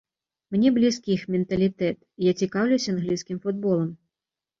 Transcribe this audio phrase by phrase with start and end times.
[0.53, 1.97] Мне блізкі іх менталітэт,
[2.29, 3.93] я цікаўлюся англійскім футболам.